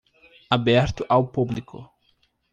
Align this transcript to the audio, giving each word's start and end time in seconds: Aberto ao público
Aberto 0.49 1.05
ao 1.07 1.27
público 1.27 1.87